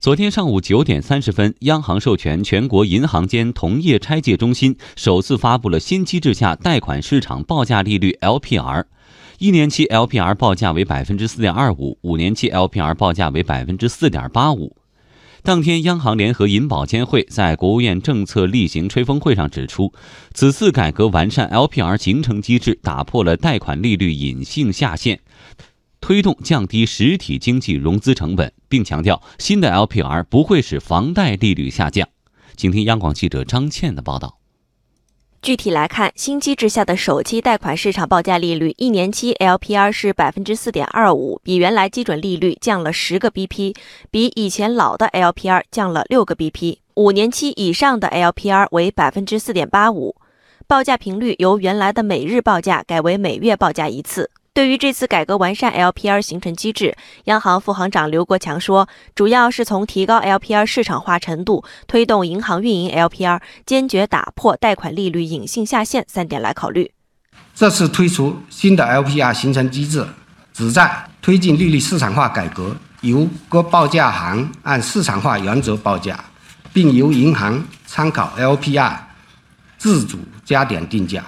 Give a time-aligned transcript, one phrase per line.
[0.00, 8.84] 昨天上午九点三十分，央行授权全国银行间同业拆借中心首次发布了新机制下贷款市场报价利率 LPR，
[9.38, 14.74] 一年期 LPR 报价为百分之四点二五，五年期 LPR 报价为百分之四点八五。
[15.42, 19.92] 当天，央行联合银保监会在国务院政策例行吹风会上指出，
[20.32, 25.20] 此次改革完善 LPR 形成机制，打破了贷款利率隐性下限。
[26.00, 32.08] 推动降低实体经济融资成本，并强调新的 LPR 不会使房贷利率下降。
[32.56, 34.38] 请听央广记者张倩的报道。
[35.42, 43.74] 具体来看，新机制下的首期贷款市场报价利率，一年期 LPR 是百分之四点二五，比原来基准利率降了十个 BP，
[44.10, 46.78] 比以前老的 LPR 降了六个 BP。
[46.96, 50.14] 五年期以上的 LPR 为百分之四点八五，
[50.66, 54.30] 报价频率由原来的每日报价改为每月报价一次。
[54.52, 66.90] 对于这次改革完善 LPR 形成机制，央行副行长刘国强说，主要是从提高 LPR 市场化程度、推动银行运营 LPR、坚决打破贷款利率隐性下限三点来考虑。
[67.54, 70.04] 这次推出新的 LPR 形成机制，
[70.52, 76.24] 旨在推进利率市场化改革，由各报价行按市场化原则报价，
[76.72, 78.98] 并由银行参考 LPR
[79.78, 81.24] 自主加点定价，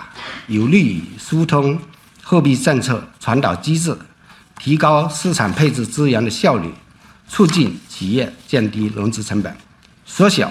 [0.49, 1.79] 有利于疏通。
[2.33, 3.95] 货币政策传导机制，
[4.59, 6.73] 提高市场配置资源的效率，
[7.29, 9.55] 促进企业降低融资成本，
[10.07, 10.51] 缩小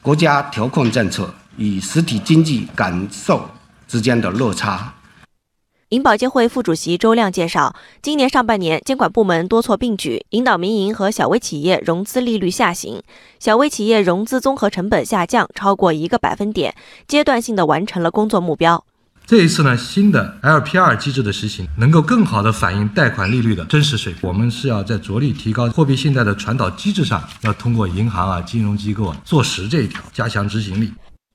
[0.00, 3.46] 国家调控政策与实体经济感受
[3.86, 4.94] 之间的落差。
[5.90, 13.02] 银保监会副主席周亮介绍，今年上半年监管部门多措并举，引导民营和小微企业融资利率下行，
[13.38, 16.74] 小微企业融资综合成本下降超过一个百分点，
[17.06, 18.82] 阶段性的完成了工作目标。
[19.26, 24.28] 这一次呢，新的 LPR 机制的实行，能够更好地反映贷款利率的真实水平。
[24.28, 30.92] 我们是要在着力提高货币信贷的传导机制上，要通过银行啊、金融机构啊做实这一条，加强执行力。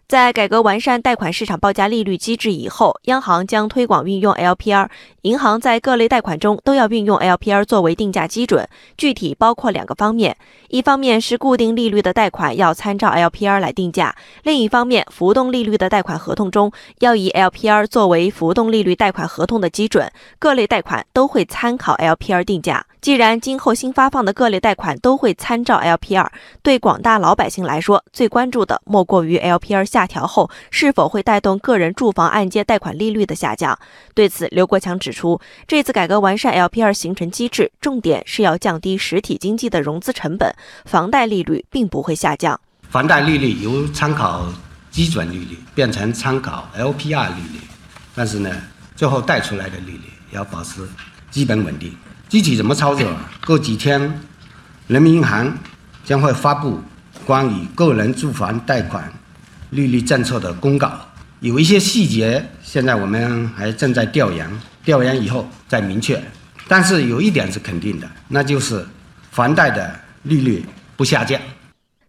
[0.08, 4.88] 在改革完善贷款市场报价利率机制以后，央行将推广运用 LPR，
[5.24, 8.66] 银行在各类贷款中都要运用 LPR 作为定价基准。
[8.98, 10.38] 具体包括两个方面：
[10.70, 14.14] 一方面是固定利率的贷款要参照 LPR 来定价；
[14.44, 20.10] 另一方面，浮动利率的贷款合同中要以 LPR 作为浮动利率贷款合同的基准。
[20.40, 22.86] 各类贷款都会参考 LPR 定价。
[23.00, 26.28] 既然今后新发放的各类贷款都会参照 LPR，
[26.62, 33.78] 对广大老百姓来说，最关注的莫过于 LPR 下调后是否会带动个人住房按揭贷款利率的下降。
[34.14, 40.54] 对此，刘国强指出，这次改革完善 LPR 形成机制，重点是要降低实体经济的融资成本，
[40.86, 42.60] 房贷利率并不会下降。
[42.90, 44.46] 房贷利率由参考
[44.90, 47.60] 基准利率变成参考 LPR 利率，
[48.16, 48.50] 但是呢，
[48.96, 50.82] 最后贷出来的利率要保持
[51.30, 51.96] 基本稳定。
[52.30, 53.08] 具体怎么操作？
[53.46, 54.20] 过几天，
[54.88, 55.58] 人民银行
[56.04, 56.82] 将会发布
[57.26, 59.10] 关于个人住房贷款
[59.70, 61.00] 利率政策的公告，
[61.40, 64.50] 有一些细节现在我们还正在调研，
[64.84, 66.22] 调研以后再明确。
[66.68, 68.86] 但是有一点是肯定的，那就是
[69.32, 70.66] 房贷的利率
[70.98, 71.40] 不下降。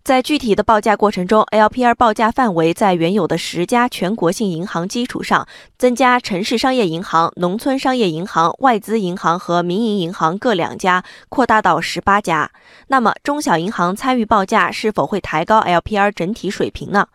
[0.08, 5.46] 在具体的报价过程中，LPR 报价范围在原有的十家全国性银行基础上，
[5.76, 12.50] 增加城市商业银行、农村商业银行、外资银行和民营银行各两家，扩大到十八家。
[12.86, 17.08] 那么，中小银行参与报价是否会抬高 LPR 整体水平呢？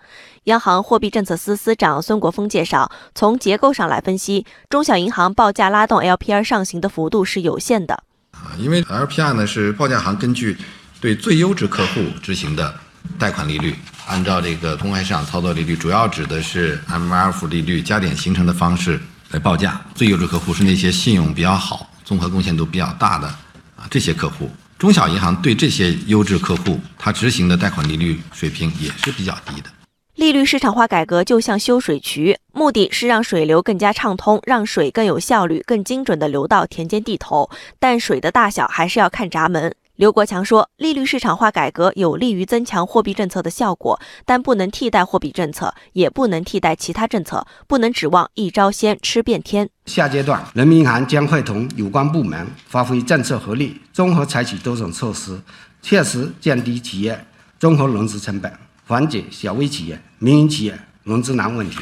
[0.44, 8.04] 央行货币政策司司长孙国峰介绍，从结构上来分析，中小银行报价拉动 LPR 上行的幅度是有限的。
[8.34, 10.56] 啊，因为 LPR 呢是报价行根据
[11.02, 12.82] 对最优质客户执行的。
[13.20, 13.76] 贷款利率
[14.08, 19.00] 按照这个公开市场操作利率，主要指的是 MLF 利率加点形成的方式
[19.32, 19.80] 来报价。
[19.96, 23.28] 最优质客户是那些信用比较好、综合贡献度比较大的
[23.76, 24.50] 啊这些客户。
[24.78, 29.70] 中小银行对这些优质客户，它执行的贷款利率水平也是比较低的。
[30.16, 37.50] 利率市场化改革就像修水渠，目的是让水流更加畅通，让水更有效率、更精准地流到田间地头。
[37.80, 39.74] 但水的大小还是要看闸门。
[40.04, 49.70] 刘国强说，利率市场化改革有利于增强货币政策的效果，但不能替代货币政策，也不能替代其他政策，不能指望一招鲜吃遍天。
[49.86, 55.40] 下阶段，人民银行将会同有关部门发挥政策合力，综合采取多种措施，
[55.82, 57.26] 切实降低企业
[57.58, 58.52] 综合融资成本，
[58.86, 61.78] 缓解小微企业、民营企业融资难问题。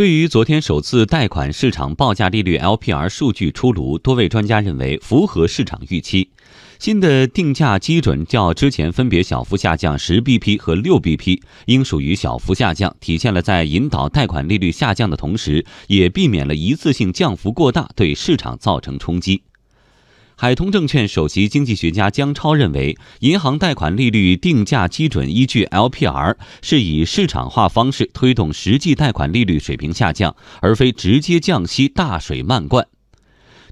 [0.00, 6.30] 对于昨天首次贷款市场报价利率 LPR 数据出炉，多位专家认为符合市场预期。
[6.78, 19.42] 新的定价基准较之前分别小幅下降十 BP 和六 BP，应属于小幅下降，体现了在引导贷款利率下降的同时，也避免了一次性降幅过大对市场造成冲击。
[20.40, 32.88] 海通证券首席经济学家姜超认为，银行贷款利率定价基准依据 LPR 是以市场化方式推动实际贷款利率水平下降，而非直接降息大水漫灌。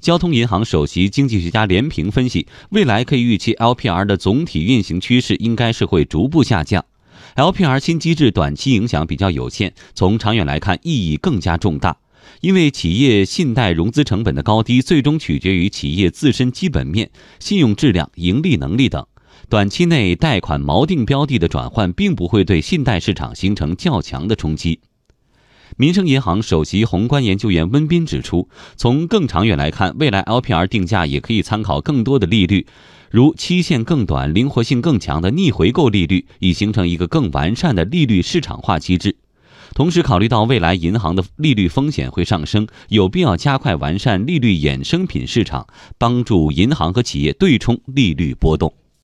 [0.03, 6.85] 交通银行首席经济学家连平分析，未来可以预期 LPR 的总体运行趋势应该是会逐步下降。
[7.35, 11.97] LPR 新机制短期影响比较有限，从长远来看意义更加重大。
[12.41, 19.05] 因为企业信贷融资成本的高低，最终取决于企业自身基本面、信用质量、盈利能力等。
[19.49, 24.81] 短期内贷款锚定标的的转换，并不会对信贷市场形成较强的冲击。
[25.77, 32.67] 民生银行首席宏观研究员温彬指出，从更长远来看，未来 LPR 定价也可以参考更多的利率，
[33.11, 39.17] 如期限更短、灵活性更强的逆回购利率，以形成一个更完善的利率市场化机制。
[39.79, 48.75] 同时，考虑到未来银行的利率风险会上升，有必要加快完善利率衍生品市场，帮助银行和企业对冲利率波动。